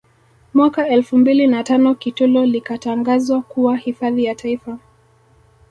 Mwaka 0.53 0.87
elfu 0.87 1.17
mbili 1.17 1.47
na 1.47 1.63
tano 1.63 1.95
Kitulo 1.95 2.45
likatangazwa 2.45 3.41
kuwa 3.41 3.77
hifadhi 3.77 4.25
ya 4.25 4.35
Taifa 4.35 4.77